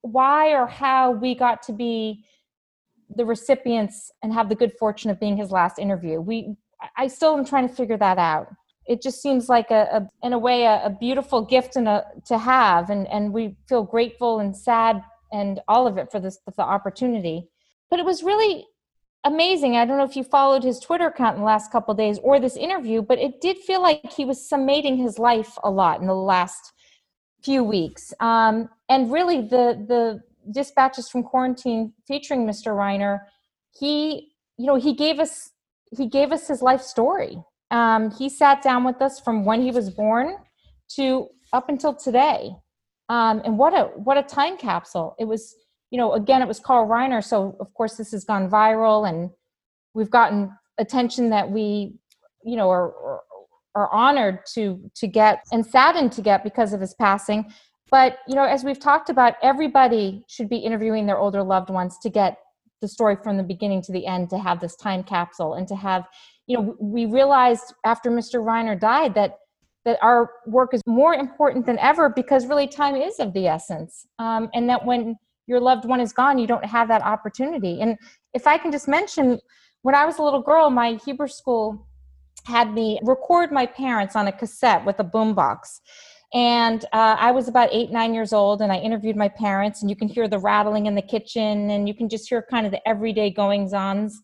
[0.00, 2.24] why or how we got to be
[3.14, 6.20] the recipients and have the good fortune of being his last interview.
[6.20, 6.56] We
[6.96, 8.48] I still am trying to figure that out
[8.88, 12.04] it just seems like a, a in a way a, a, beautiful gift and a,
[12.26, 12.90] to have.
[12.90, 17.48] And and we feel grateful and sad and all of it for this the opportunity.
[17.90, 18.66] But it was really
[19.24, 19.76] amazing.
[19.76, 22.38] I don't know if you followed his twitter account in the last couple days or
[22.38, 26.06] this interview but it did feel like he was summating his life a lot in
[26.06, 26.72] the last
[27.42, 28.12] few weeks.
[28.20, 30.20] Um, and really the the
[30.52, 33.18] dispatches from quarantine featuring mr reiner
[33.72, 35.50] he you know he gave us
[35.96, 39.70] he gave us his life story um, he sat down with us from when he
[39.70, 40.36] was born
[40.94, 42.50] to up until today.
[43.08, 45.14] Um, and what a what a time capsule!
[45.18, 45.54] It was,
[45.90, 47.22] you know, again, it was Carl Reiner.
[47.22, 49.30] So of course, this has gone viral, and
[49.94, 51.94] we've gotten attention that we,
[52.44, 53.20] you know, are, are
[53.76, 57.52] are honored to to get and saddened to get because of his passing.
[57.90, 61.98] But you know, as we've talked about, everybody should be interviewing their older loved ones
[62.02, 62.38] to get
[62.80, 65.76] the story from the beginning to the end to have this time capsule and to
[65.76, 66.04] have
[66.46, 69.38] you know we realized after mr reiner died that
[69.86, 74.04] that our work is more important than ever because really time is of the essence.
[74.18, 75.14] Um, and that when
[75.46, 77.80] your loved one is gone you don't have that opportunity.
[77.80, 77.96] And
[78.34, 79.40] if i can just mention
[79.82, 81.86] when i was a little girl my hebrew school
[82.44, 85.80] had me record my parents on a cassette with a boombox
[86.34, 89.90] and uh, i was about eight nine years old and i interviewed my parents and
[89.90, 92.72] you can hear the rattling in the kitchen and you can just hear kind of
[92.72, 94.22] the everyday goings ons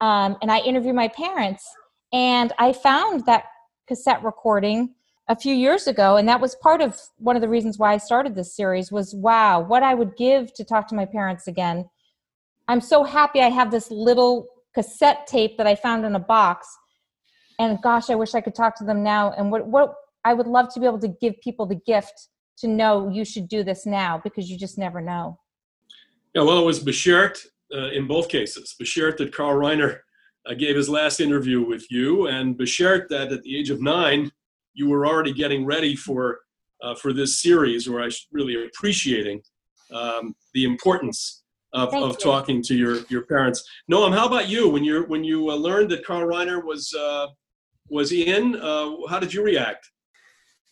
[0.00, 1.64] um, and I interviewed my parents.
[2.12, 3.44] And I found that
[3.86, 4.94] cassette recording
[5.28, 7.98] a few years ago, and that was part of one of the reasons why I
[7.98, 8.90] started this series.
[8.90, 11.88] Was wow, what I would give to talk to my parents again.
[12.68, 16.68] I'm so happy I have this little cassette tape that I found in a box.
[17.58, 19.32] And gosh, I wish I could talk to them now.
[19.32, 22.28] And what what I would love to be able to give people the gift
[22.58, 25.38] to know you should do this now because you just never know.
[26.34, 27.38] Yeah, well, it was Bashert
[27.74, 28.74] uh, in both cases.
[28.80, 30.00] Bashert that Carl Reiner
[30.46, 34.30] uh, gave his last interview with you, and Bashert that at the age of nine,
[34.74, 36.40] you were already getting ready for
[36.82, 39.42] uh, for this series, or I really appreciating
[39.92, 43.68] um, the importance of, of talking to your your parents.
[43.90, 44.68] Noam, how about you?
[44.68, 47.28] When you when you uh, learned that Carl Reiner was uh,
[47.88, 49.90] was in, uh, how did you react?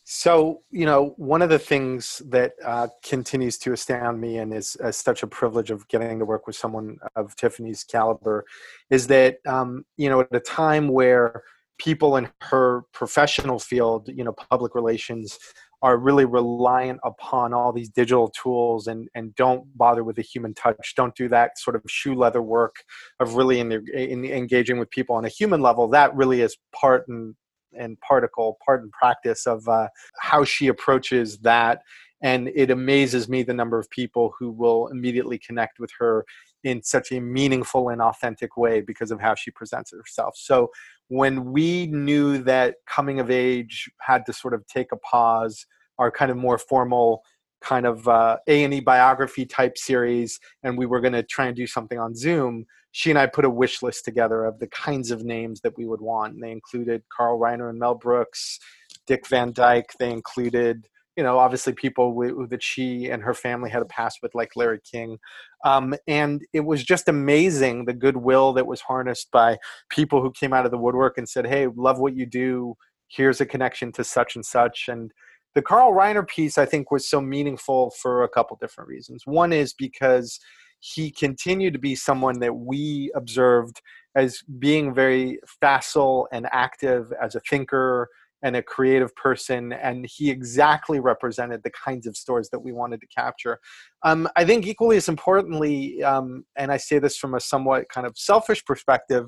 [0.08, 4.76] So, you know, one of the things that uh, continues to astound me and is
[4.76, 8.44] uh, such a privilege of getting to work with someone of Tiffany's caliber
[8.88, 11.42] is that, um, you know, at a time where
[11.78, 15.40] people in her professional field, you know, public relations,
[15.82, 20.54] are really reliant upon all these digital tools and, and don't bother with the human
[20.54, 22.76] touch, don't do that sort of shoe leather work
[23.18, 26.56] of really in, the, in engaging with people on a human level, that really is
[26.72, 27.34] part and
[27.72, 29.88] and particle, part and practice of uh,
[30.20, 31.82] how she approaches that.
[32.22, 36.24] And it amazes me the number of people who will immediately connect with her
[36.64, 40.34] in such a meaningful and authentic way because of how she presents herself.
[40.36, 40.70] So
[41.08, 45.66] when we knew that coming of age had to sort of take a pause,
[45.98, 47.22] our kind of more formal
[47.60, 51.66] kind of uh, A&E biography type series, and we were going to try and do
[51.66, 52.66] something on Zoom,
[52.96, 55.84] she and I put a wish list together of the kinds of names that we
[55.84, 56.32] would want.
[56.32, 58.58] And they included Carl Reiner and Mel Brooks,
[59.06, 59.92] Dick Van Dyke.
[59.98, 64.20] They included, you know, obviously people w- that she and her family had a past
[64.22, 65.18] with, like Larry King.
[65.62, 69.58] Um, and it was just amazing the goodwill that was harnessed by
[69.90, 72.76] people who came out of the woodwork and said, "Hey, love what you do.
[73.08, 75.12] Here's a connection to such and such." And
[75.56, 79.22] the Carl Reiner piece, I think, was so meaningful for a couple different reasons.
[79.24, 80.38] One is because
[80.80, 83.80] he continued to be someone that we observed
[84.14, 88.10] as being very facile and active as a thinker
[88.42, 93.00] and a creative person and he exactly represented the kinds of stories that we wanted
[93.00, 93.58] to capture
[94.02, 98.06] um, i think equally as importantly um, and i say this from a somewhat kind
[98.06, 99.26] of selfish perspective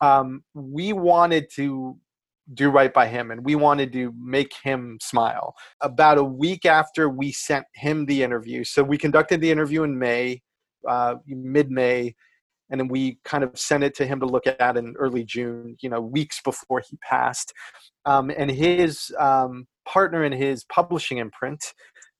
[0.00, 1.96] um, we wanted to
[2.54, 5.54] do right by him and we wanted to make him smile.
[5.80, 9.98] About a week after we sent him the interview, so we conducted the interview in
[9.98, 10.42] May,
[10.88, 12.14] uh, mid May,
[12.70, 15.76] and then we kind of sent it to him to look at in early June,
[15.80, 17.52] you know, weeks before he passed.
[18.04, 21.64] Um, and his um, partner in his publishing imprint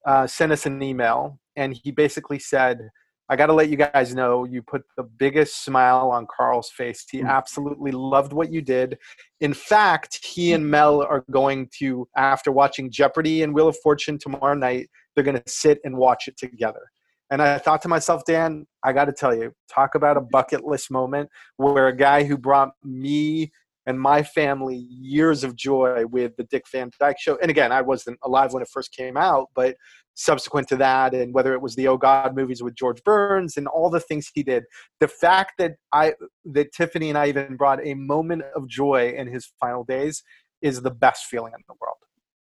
[0.07, 2.89] uh, sent us an email, and he basically said,
[3.29, 7.05] I got to let you guys know you put the biggest smile on Carl's face.
[7.11, 7.29] He mm.
[7.29, 8.99] absolutely loved what you did.
[9.41, 14.18] In fact, he and Mel are going to, after watching Jeopardy and Wheel of Fortune
[14.18, 16.91] tomorrow night, they're going to sit and watch it together.
[17.31, 20.64] And I thought to myself, Dan, I got to tell you, talk about a bucket
[20.64, 23.53] list moment where a guy who brought me
[23.89, 27.39] and my family years of joy with the Dick Van Dyke Show.
[27.41, 29.76] And again, I wasn't alive when it first came out, but
[30.14, 33.66] subsequent to that, and whether it was the Oh God movies with George Burns and
[33.66, 34.64] all the things he did,
[35.01, 36.12] the fact that I
[36.45, 40.22] that Tiffany and I even brought a moment of joy in his final days
[40.61, 41.97] is the best feeling in the world.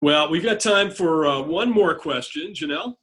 [0.02, 2.96] Well, we've got time for uh, one more question, Janel.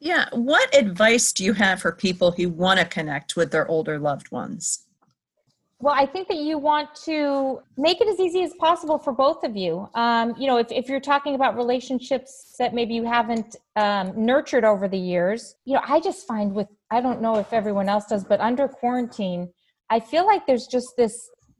[0.00, 3.98] Yeah, what advice do you have for people who want to connect with their older
[3.98, 4.85] loved ones?
[5.78, 9.44] Well, I think that you want to make it as easy as possible for both
[9.44, 9.88] of you.
[9.94, 14.64] Um, you know, if, if you're talking about relationships that maybe you haven't um, nurtured
[14.64, 18.06] over the years, you know, I just find with, I don't know if everyone else
[18.06, 19.52] does, but under quarantine,
[19.90, 21.14] I feel like there's just this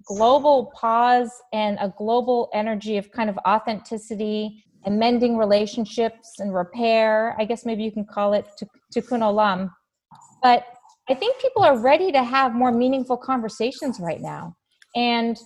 [0.07, 7.37] global pause and a global energy of kind of authenticity and mending relationships and repair.
[7.39, 8.47] I guess maybe you can call it
[8.95, 9.71] tikkun olam.
[10.43, 10.64] But
[11.09, 14.57] I think people are ready to have more meaningful conversations right now.
[14.94, 15.38] And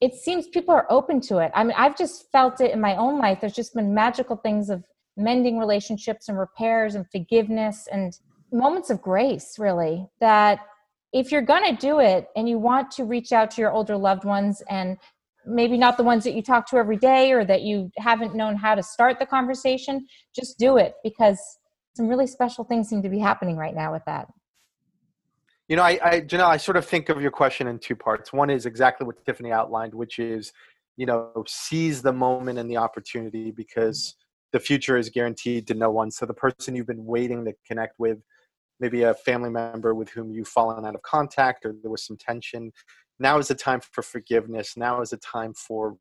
[0.00, 1.50] it seems people are open to it.
[1.54, 3.38] I mean, I've just felt it in my own life.
[3.40, 4.84] There's just been magical things of
[5.16, 8.12] mending relationships and repairs and forgiveness and
[8.52, 10.60] moments of grace, really, that
[11.12, 13.96] if you're going to do it and you want to reach out to your older
[13.96, 14.98] loved ones and
[15.46, 18.56] maybe not the ones that you talk to every day or that you haven't known
[18.56, 21.38] how to start the conversation, just do it because
[21.96, 24.26] some really special things seem to be happening right now with that.
[25.68, 28.32] You know, I, I, Janel, I sort of think of your question in two parts.
[28.32, 30.52] One is exactly what Tiffany outlined, which is,
[30.96, 34.14] you know, seize the moment and the opportunity because
[34.52, 36.10] the future is guaranteed to no one.
[36.10, 38.18] So the person you've been waiting to connect with,
[38.78, 42.18] maybe a family member with whom you've fallen out of contact or there was some
[42.18, 42.70] tension.
[43.18, 44.76] Now is the time for forgiveness.
[44.76, 45.96] Now is the time for,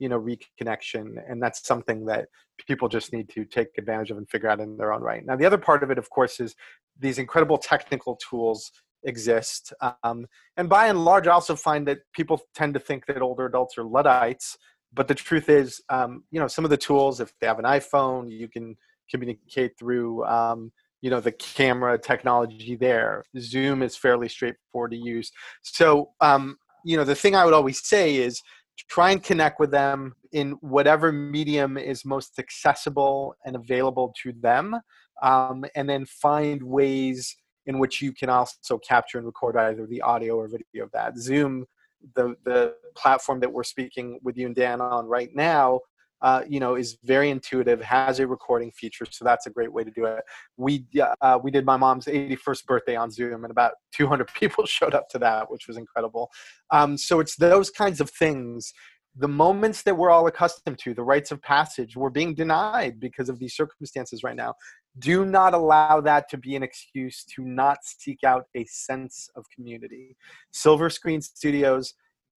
[0.00, 1.22] you know, reconnection.
[1.30, 2.26] And that's something that
[2.66, 5.24] people just need to take advantage of and figure out in their own right.
[5.24, 6.56] Now, the other part of it, of course, is
[6.98, 8.72] these incredible technical tools
[9.04, 9.72] exist.
[10.02, 10.26] Um,
[10.56, 13.78] and by and large, I also find that people tend to think that older adults
[13.78, 14.56] are Luddites.
[14.92, 17.64] But the truth is, um, you know, some of the tools, if they have an
[17.64, 18.76] iPhone, you can
[19.10, 23.24] communicate through, um, you know, the camera technology there.
[23.38, 25.30] Zoom is fairly straightforward to use.
[25.62, 28.40] So, um, you know, the thing I would always say is
[28.88, 34.76] try and connect with them in whatever medium is most accessible and available to them.
[35.22, 37.36] Um, and then find ways
[37.66, 41.16] in which you can also capture and record either the audio or video of that.
[41.16, 41.66] Zoom,
[42.14, 45.80] the the platform that we're speaking with you and Dan on right now,
[46.22, 49.84] uh, you know, is very intuitive, has a recording feature, so that's a great way
[49.84, 50.24] to do it.
[50.56, 50.86] We
[51.20, 55.08] uh, we did my mom's 81st birthday on Zoom, and about 200 people showed up
[55.10, 56.30] to that, which was incredible.
[56.70, 58.72] Um, so it's those kinds of things
[59.16, 63.28] the moments that we're all accustomed to, the rites of passage, we're being denied because
[63.28, 64.54] of these circumstances right now.
[64.98, 69.44] Do not allow that to be an excuse to not seek out a sense of
[69.54, 70.16] community.
[70.52, 71.94] Silver Screen Studios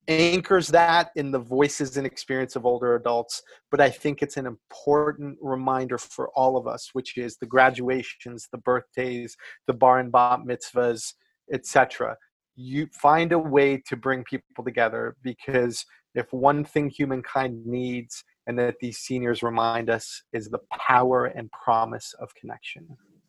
[0.08, 4.46] anchors that in the voices and experience of older adults, but I think it's an
[4.46, 10.12] important reminder for all of us, which is the graduations, the birthdays, the bar and
[10.12, 11.14] bat mitzvahs,
[11.52, 12.16] etc.
[12.58, 15.86] You find a way to bring people together because
[16.16, 21.50] if one thing humankind needs and that these seniors remind us is the power and
[21.52, 22.88] promise of connection.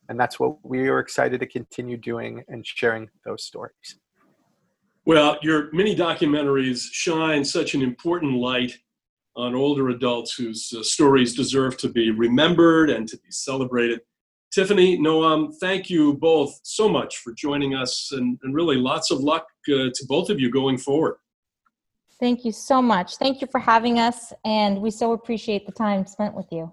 [0.09, 3.99] And that's what we are excited to continue doing and sharing those stories.
[5.05, 8.77] Well, your mini documentaries shine such an important light
[9.35, 14.01] on older adults whose uh, stories deserve to be remembered and to be celebrated.
[14.51, 19.19] Tiffany, Noam, thank you both so much for joining us and, and really lots of
[19.19, 21.17] luck uh, to both of you going forward.
[22.19, 23.17] Thank you so much.
[23.17, 26.71] Thank you for having us, and we so appreciate the time spent with you.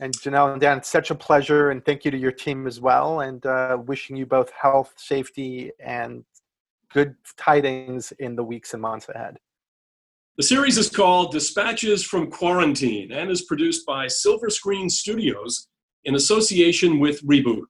[0.00, 2.80] And Janel and Dan, it's such a pleasure, and thank you to your team as
[2.80, 3.20] well.
[3.20, 6.24] And uh, wishing you both health, safety, and
[6.92, 9.38] good tidings in the weeks and months ahead.
[10.38, 15.68] The series is called Dispatches from Quarantine and is produced by Silver Screen Studios
[16.04, 17.66] in association with Reboot.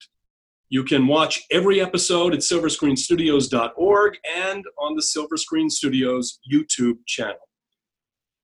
[0.68, 7.49] You can watch every episode at silverscreenstudios.org and on the Silver Screen Studios YouTube channel.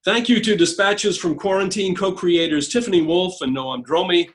[0.04, 4.28] Thank you to Dispatches from Quarantine co creators Tiffany Woolf and Noam Dromi,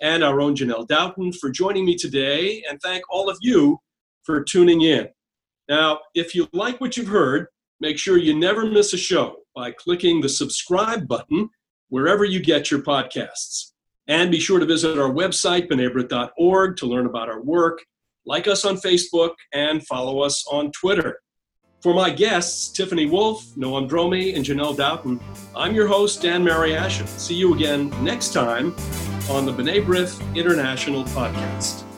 [0.00, 3.78] and our own Janel Doughten for joining me today, and thank all of you
[4.22, 5.08] for tuning in.
[5.68, 7.48] Now, if you like what you've heard,
[7.80, 11.50] make sure you never miss a show by clicking the subscribe button
[11.88, 13.69] wherever you get your podcasts.
[14.10, 17.78] And be sure to visit our website, b'nai to learn about our work,
[18.26, 21.20] like us on Facebook, and follow us on Twitter.
[21.80, 25.20] For my guests, Tiffany Woolf, Noam Dromi, and Janel Doughten,
[25.56, 27.06] I'm your host, Dan Mariaschin.
[27.06, 28.74] See you again next time
[29.30, 31.89] on the B'nai B'rith International Podcast.